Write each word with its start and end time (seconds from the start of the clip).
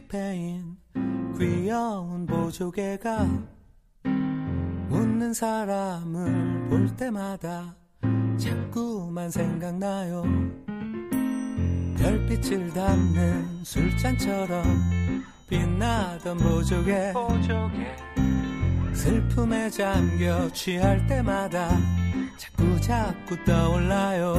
패인 0.00 0.76
귀여운 1.38 2.26
보조개가 2.26 3.26
웃는 4.90 5.34
사람을 5.34 6.68
볼 6.68 6.96
때마다 6.96 7.74
자꾸만 8.36 9.30
생각나요. 9.30 10.24
별빛을 11.96 12.72
담는 12.72 13.64
술잔처럼 13.64 14.64
빛나던 15.48 16.38
보조개. 16.38 17.12
슬픔에 18.94 19.68
잠겨 19.70 20.48
취할 20.52 21.06
때마다 21.06 21.76
자꾸 22.36 22.80
자꾸 22.80 23.42
떠올라요 23.44 24.36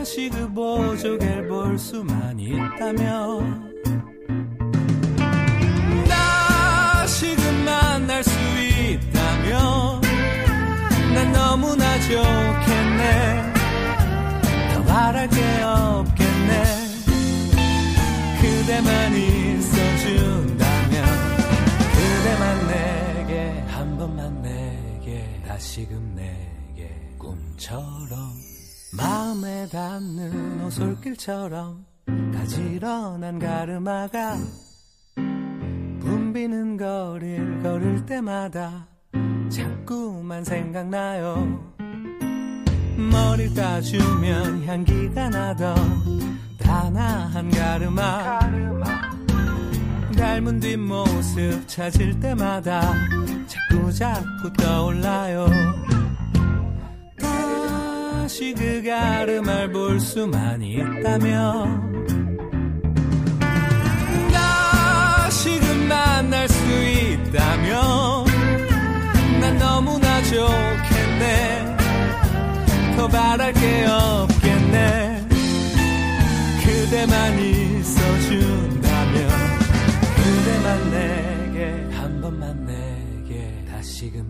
다시 0.00 0.30
그 0.30 0.50
보조개를 0.54 1.46
볼 1.46 1.78
수만 1.78 2.40
있다면 2.40 3.70
다시금 6.08 7.64
만날 7.66 8.24
수 8.24 8.30
있다면 8.32 10.00
난 11.12 11.32
너무나 11.32 12.00
좋겠네. 12.00 13.52
더 14.72 14.82
바랄 14.84 15.28
게 15.28 15.38
없겠네. 15.60 16.64
그대만 18.40 19.14
있어준다면 19.14 21.04
그대만 21.92 22.68
내게 22.68 23.64
한 23.68 23.98
번만 23.98 24.40
내게 24.40 25.42
다시금 25.46 26.14
내게 26.14 26.90
꿈처럼 27.18 28.39
마음에 28.92 29.68
닿는 29.68 30.64
오솔길처럼 30.64 31.84
가지런한 32.34 33.38
가르마가 33.38 34.36
붐비는 36.00 36.76
거리를 36.76 37.62
걸을 37.62 38.04
때마다 38.06 38.88
자꾸만 39.48 40.44
생각나요. 40.44 41.60
머리를 42.96 43.54
따주면 43.54 44.64
향기가 44.64 45.28
나던 45.28 45.76
단아한 46.58 47.50
가르마. 47.50 48.40
닮은 50.16 50.60
뒷모습 50.60 51.66
찾을 51.66 52.20
때마다 52.20 52.92
자꾸 53.46 53.90
자꾸 53.92 54.52
떠올라요 54.52 55.46
다시 58.30 58.54
그 58.54 58.80
가르마를 58.84 59.72
볼 59.72 59.98
수만 59.98 60.62
있다면 60.62 62.06
다시금 64.32 65.88
만날 65.88 66.48
수 66.48 66.64
있다면 66.64 68.26
난 69.40 69.58
너무나 69.58 70.22
좋겠네. 70.22 71.76
더 72.96 73.08
바랄 73.08 73.52
게 73.52 73.86
없겠네. 73.86 75.26
그대만 76.64 77.36
있어준다면 77.36 79.28
그대만 80.14 80.90
내게 80.92 81.96
한 81.96 82.20
번만 82.20 82.64
내게 82.64 83.52
다시금 83.72 84.29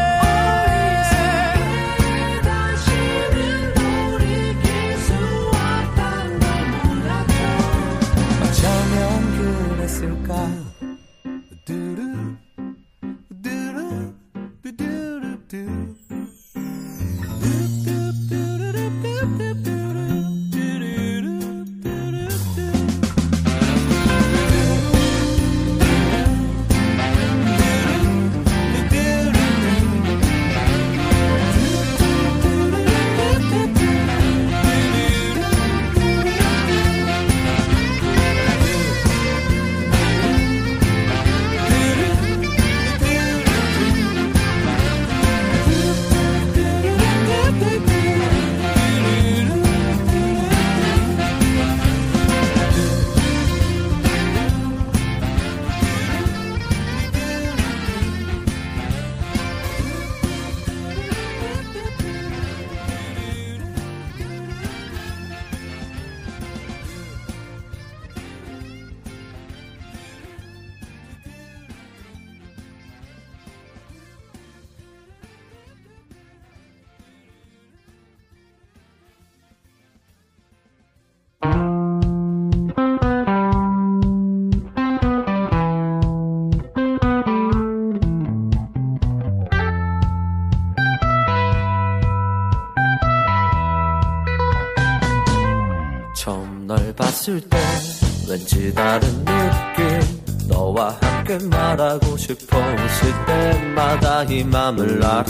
왠지 98.41 98.73
다른 98.73 99.23
느낌. 99.23 100.47
너와 100.47 100.97
함께 100.99 101.37
말하고 101.43 102.17
싶어 102.17 102.57
웃을 102.57 103.25
때마다 103.27 104.23
이 104.23 104.43
맘을 104.43 105.03
알아가 105.03 105.25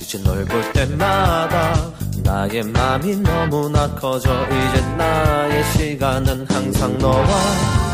이제 0.00 0.22
널 0.22 0.44
볼 0.44 0.72
때마다 0.72 1.74
나의 2.22 2.62
맘이 2.62 3.16
너무나 3.16 3.92
커져. 3.96 4.30
이제 4.46 4.80
나의 4.96 5.64
시간은 5.72 6.46
항상 6.48 6.96
너와 6.98 7.26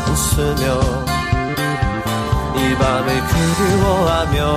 웃으며 0.07 0.79
이 2.55 2.75
밤을 2.75 3.21
그리워하며 3.27 4.55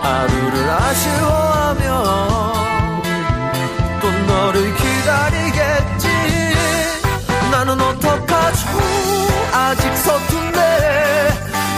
하루를 0.00 0.70
아쉬워하며 0.70 2.04
또 4.00 4.10
너를 4.26 4.74
기다리겠지 4.74 5.37
나는 7.68 7.84
어떡하죠 7.84 8.66
아직 9.52 9.94
서툰데 9.98 10.58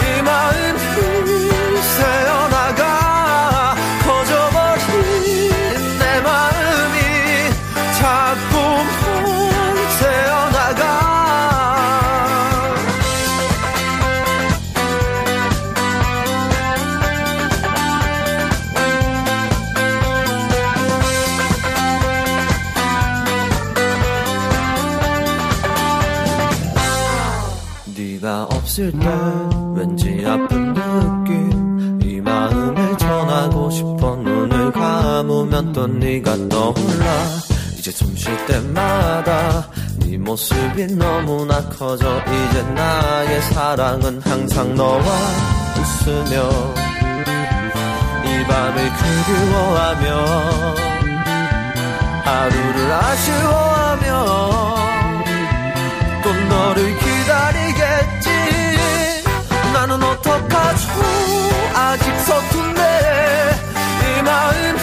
이 0.06 0.22
마음 0.22 0.79
또 35.80 35.86
네가 35.86 36.36
떠올라. 36.50 37.06
이제 37.78 37.90
숨 37.90 38.14
쉴 38.14 38.36
때마다 38.44 39.66
네 40.00 40.18
모습이 40.18 40.88
너무나 40.88 41.58
커져 41.70 42.20
이제 42.20 42.62
나의 42.74 43.40
사랑은 43.40 44.20
항상 44.20 44.74
너와 44.74 45.00
웃으며 45.78 46.50
이 48.26 48.44
밤을 48.44 48.90
그리워하며 48.98 50.06
하루를 52.24 52.92
아쉬워하며 52.92 54.26
또 56.22 56.34
너를 56.34 56.98
기다리겠지. 56.98 58.28
나는 59.72 60.02
어떡하죠 60.02 60.88
아직 61.74 62.04
서툰데 62.20 62.80
이 64.18 64.22
마음 64.22 64.79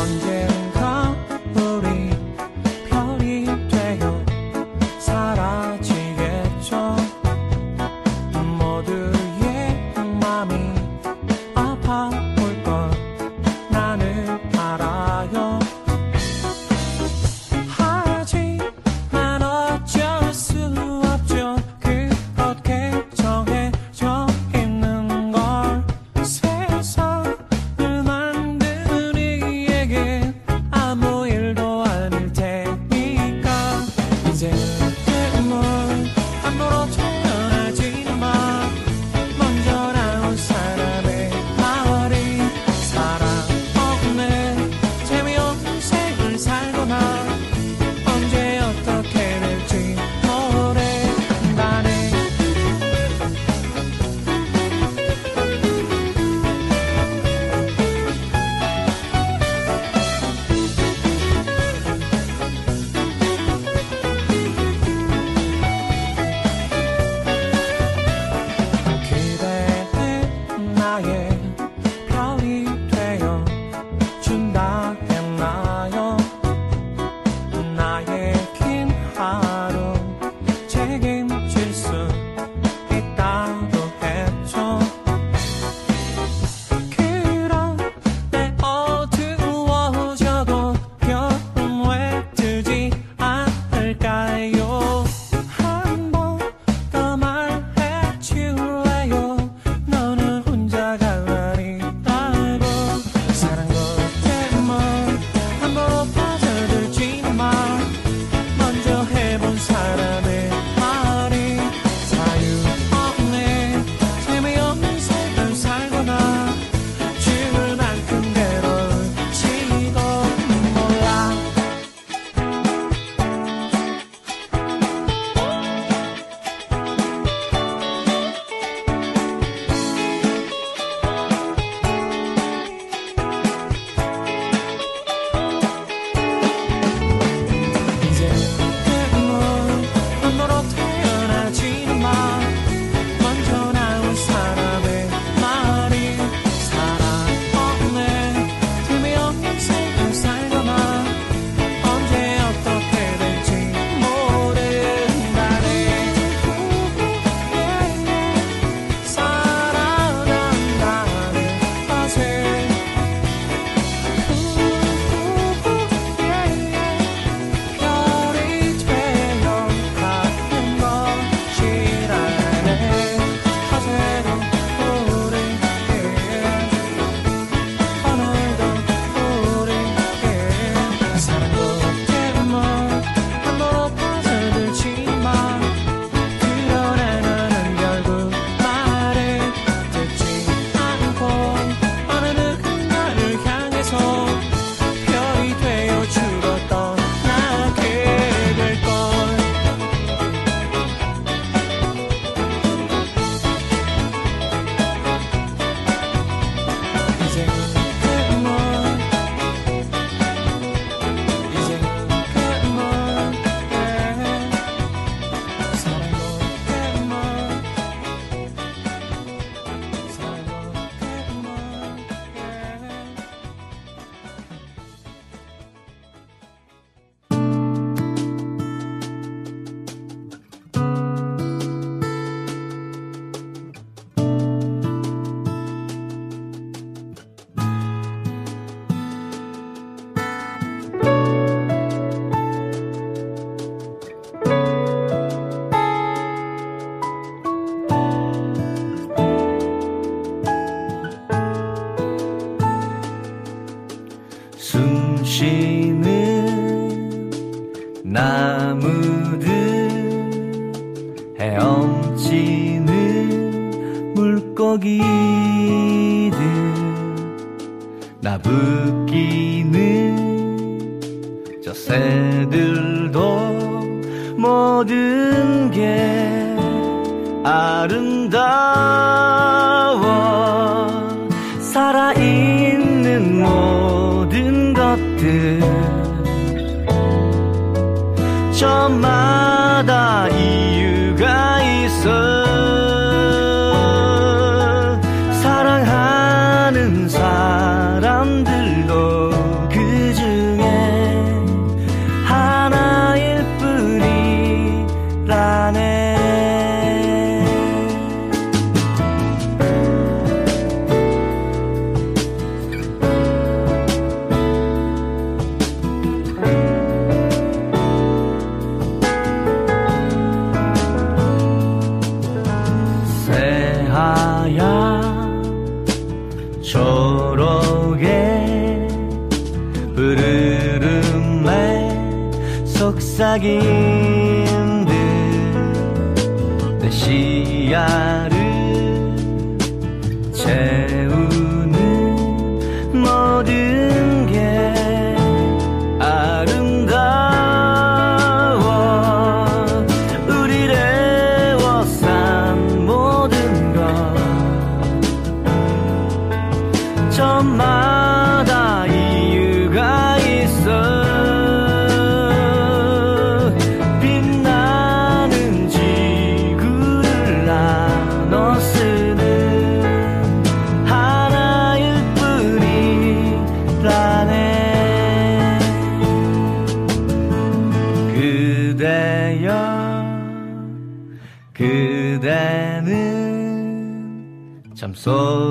on 0.00 0.39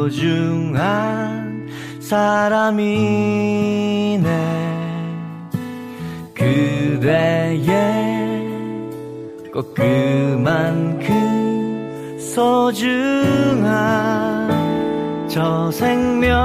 소중한 0.09 1.69
사람이네. 1.99 3.29
그대의 6.33 7.67
꼭 9.53 9.71
그만큼 9.75 11.13
소중한 12.19 13.69
저 15.29 15.69
생명들. 15.71 16.39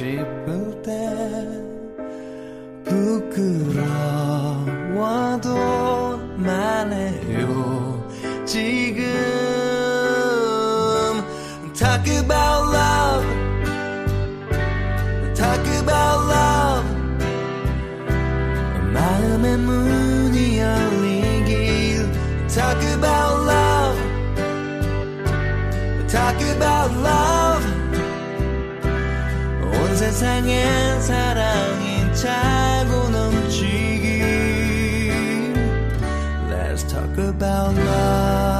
싶을 0.00 0.80
때 0.82 0.88
부끄러워도 2.86 3.84
말해요 6.38 8.08
지금 8.46 9.04
Talk 11.74 12.08
about 12.08 12.72
love 12.72 13.26
Talk 15.34 15.68
about 15.68 16.20
love 16.30 16.88
마음의 18.94 19.58
문이 19.58 20.60
열리길 20.60 22.10
Talk 22.48 22.82
about 22.94 23.44
love 23.44 24.00
Talk 26.08 26.40
about 26.42 26.90
love 27.02 27.39
세상엔 30.00 31.02
사랑이 31.02 32.14
차고 32.14 33.10
넘치기 33.10 34.22
Let's 36.48 36.84
talk 36.88 37.18
about 37.18 37.76
love 37.76 38.59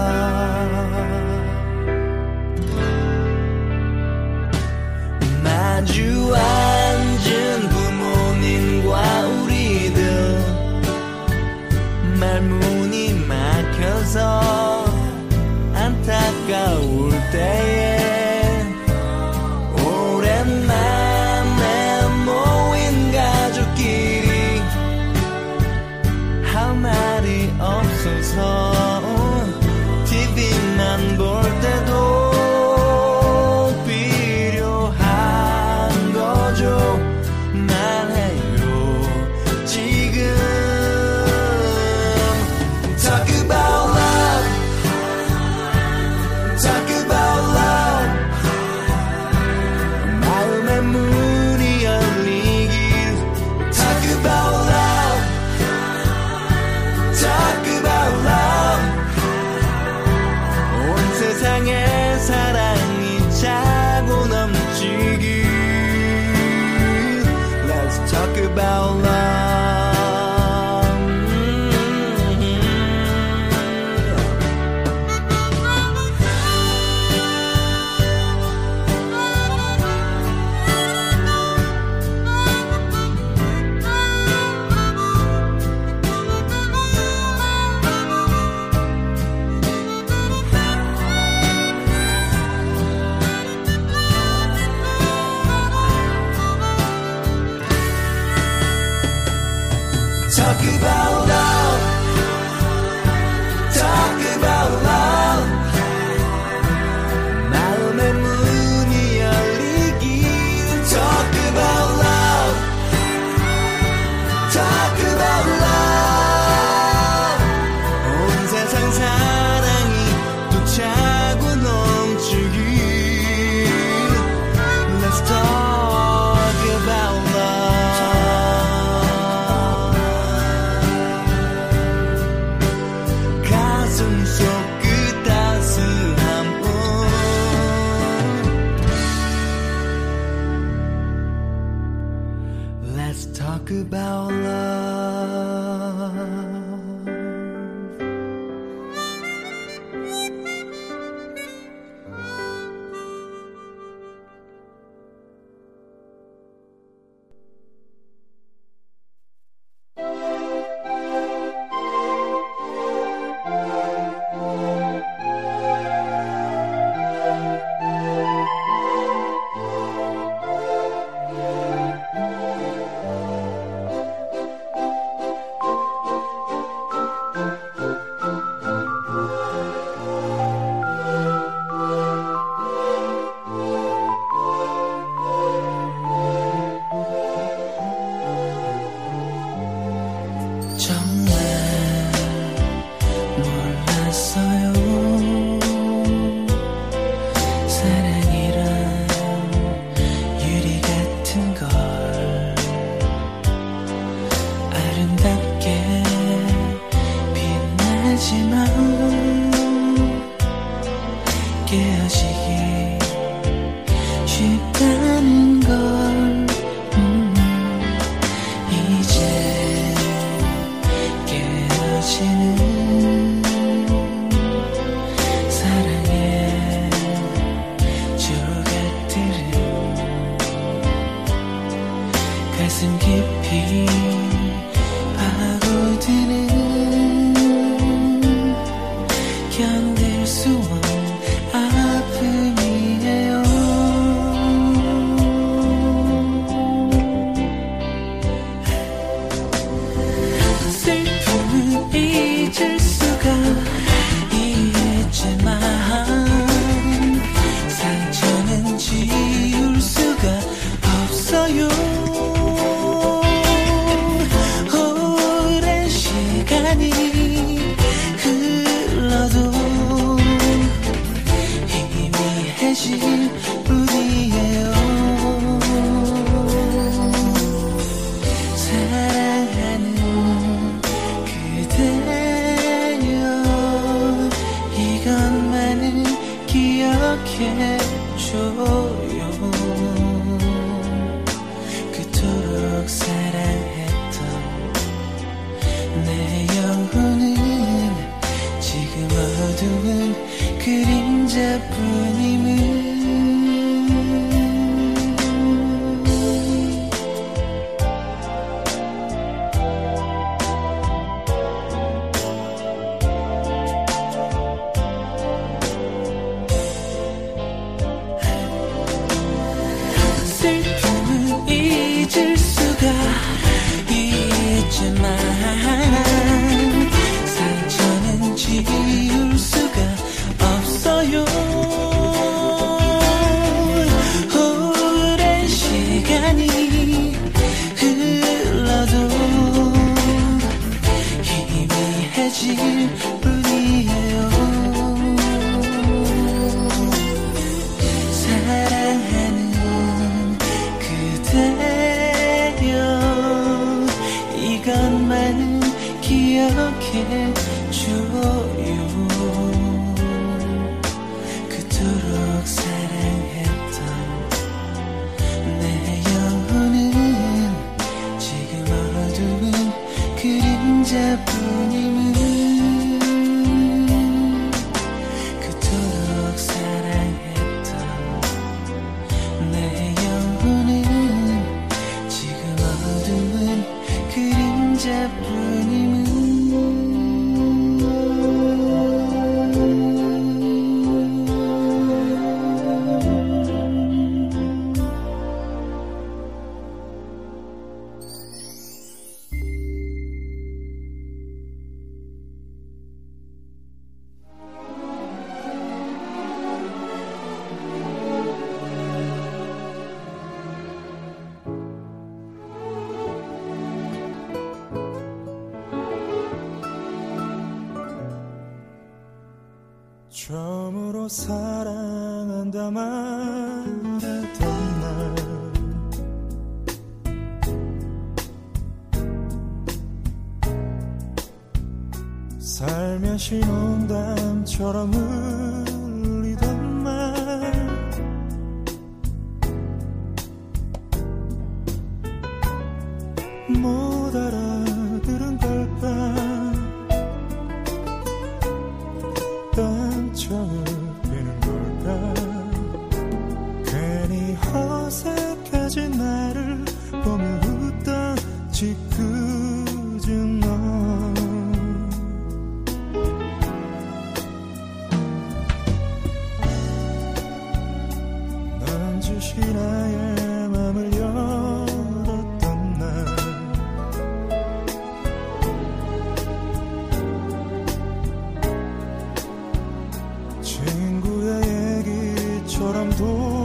얘기 482.83 483.40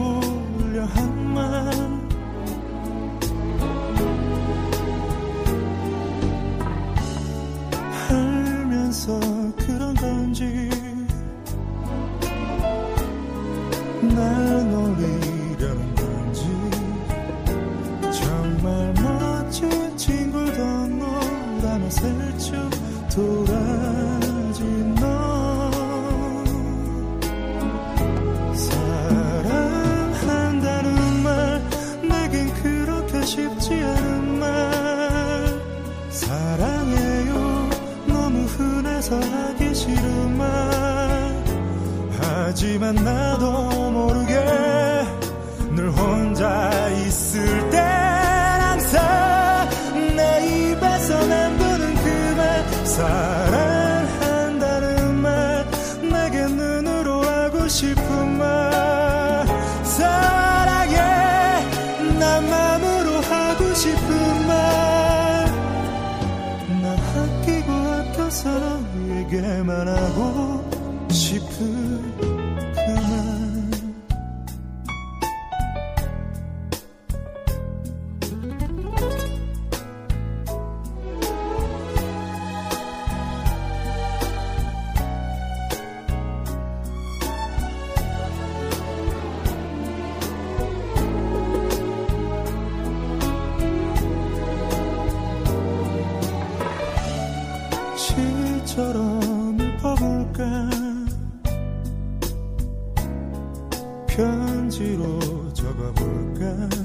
적어볼까 105.93 106.84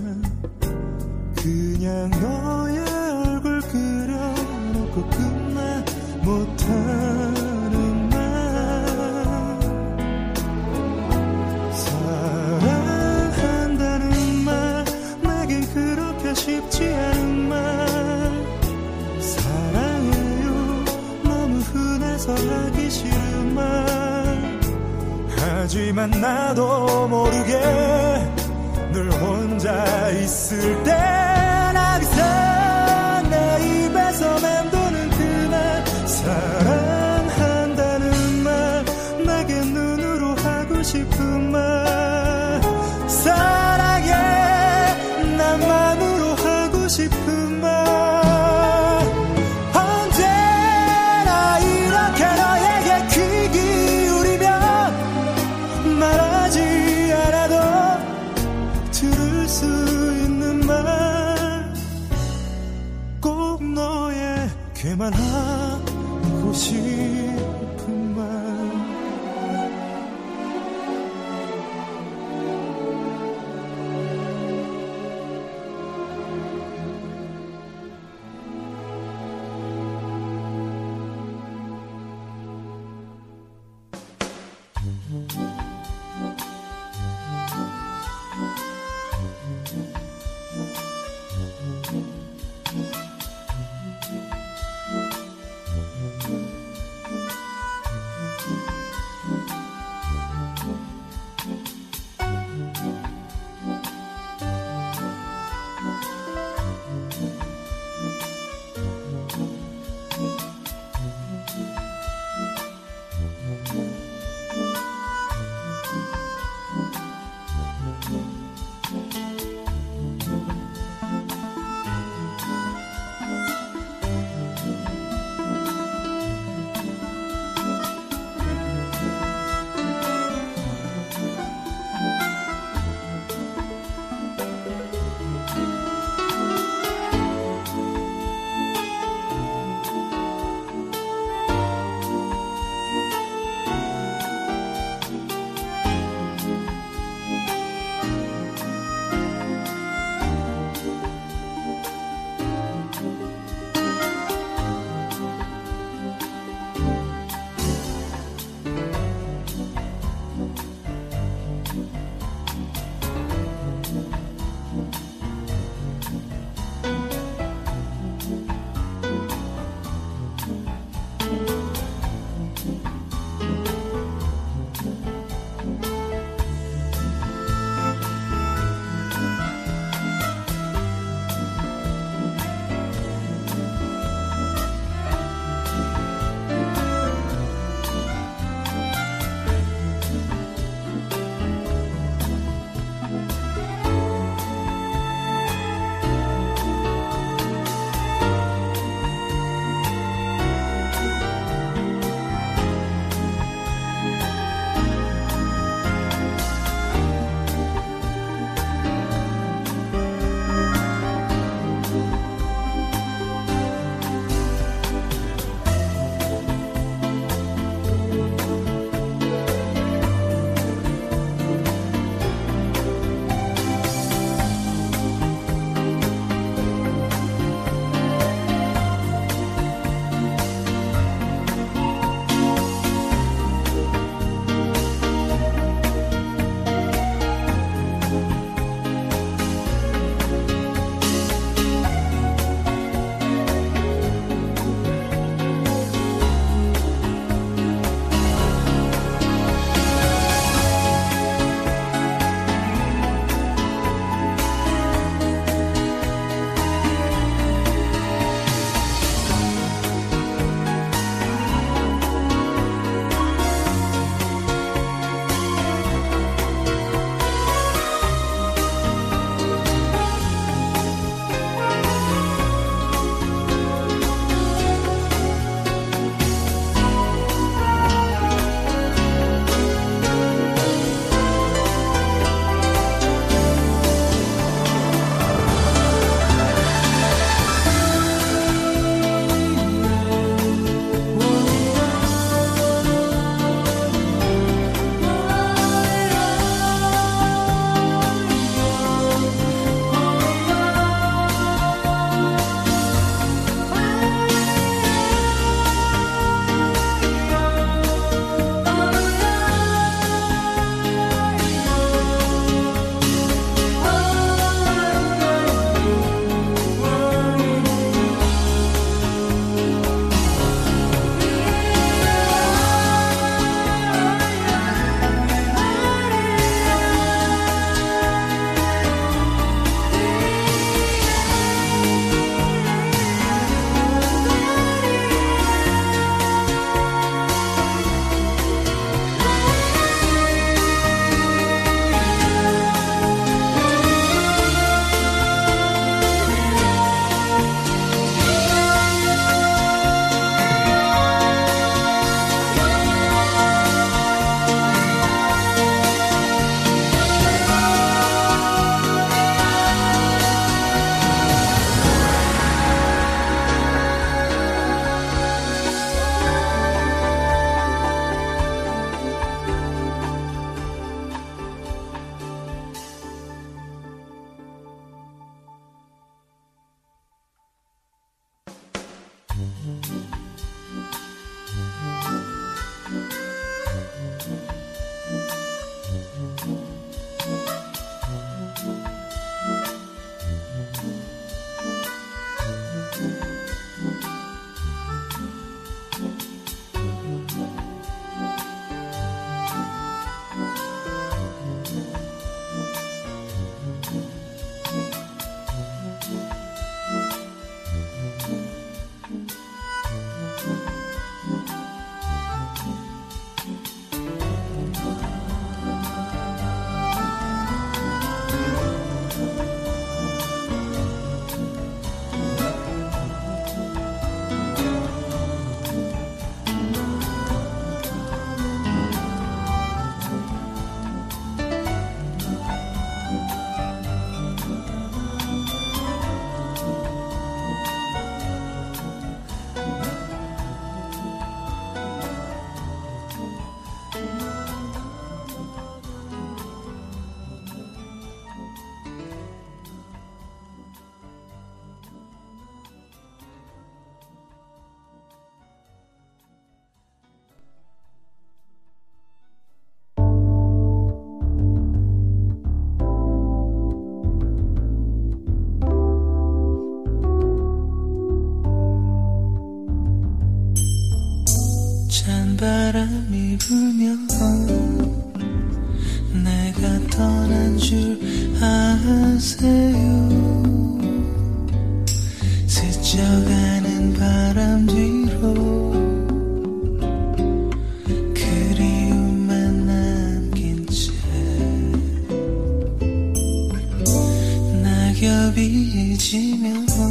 de 496.10 496.36
meu. 496.38 496.89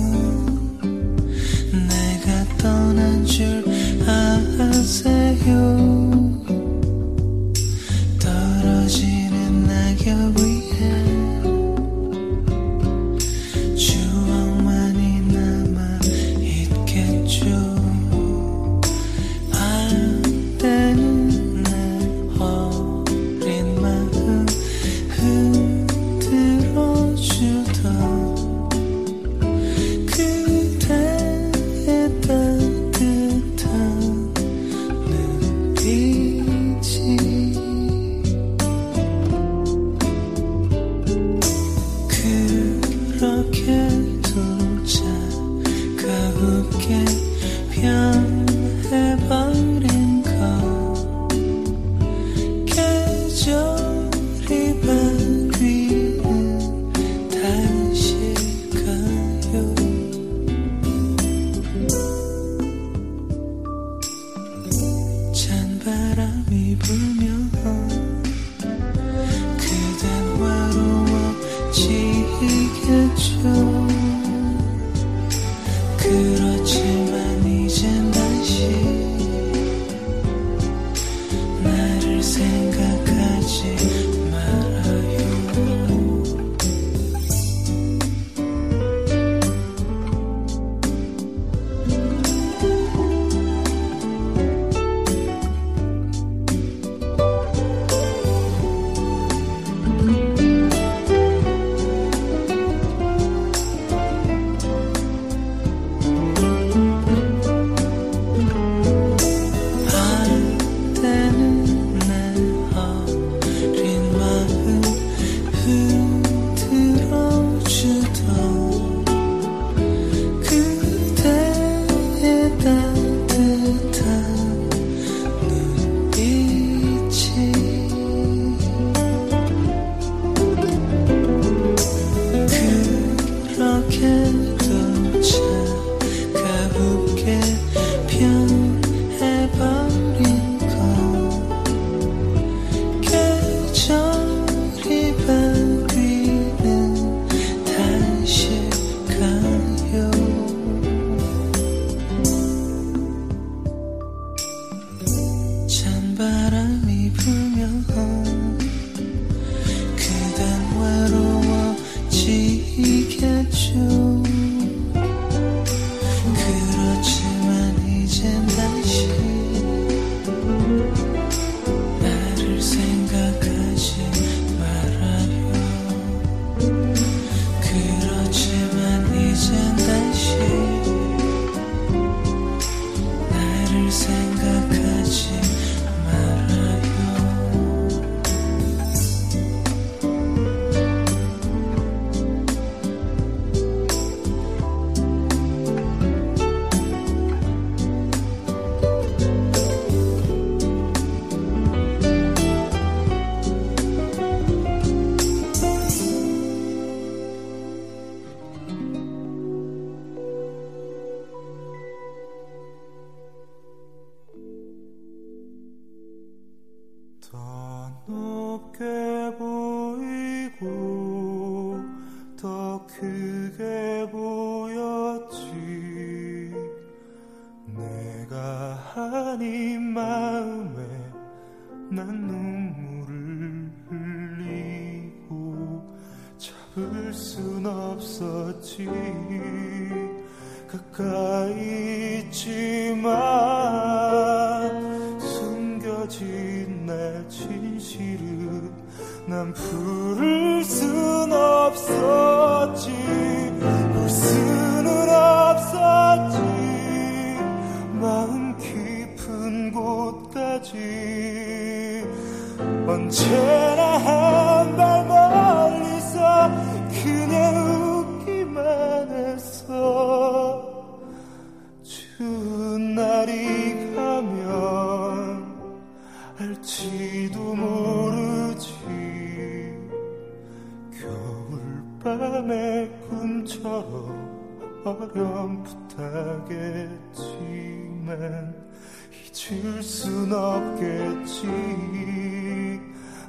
없겠지. 290.40 291.48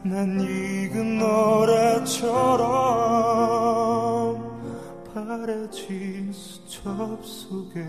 난 0.03 0.41
익은 0.41 1.19
노래처럼 1.19 2.61
바래진 5.13 6.33
수첩 6.33 7.25
속에 7.25 7.81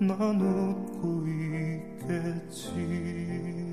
넌 0.00 0.40
웃고 0.40 1.24
있겠지. 2.06 3.63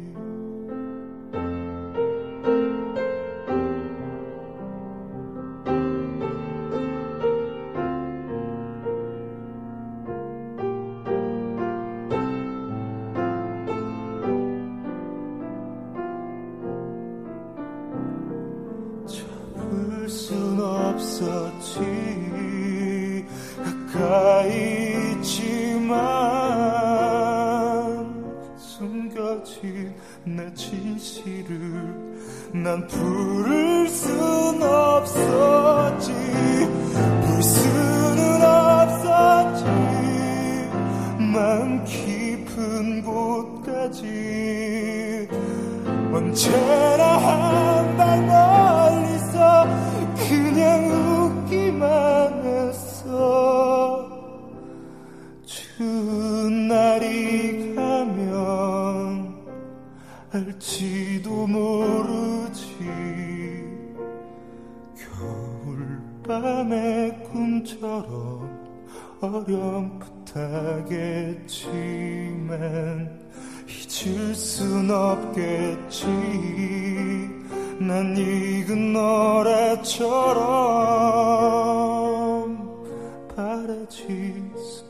케이스 84.42 84.84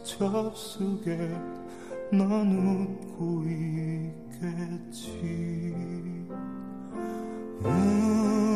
속에 0.55 1.17
넌 2.11 2.87
웃고 3.17 3.43
있겠지 3.43 5.07
음. 7.65 8.50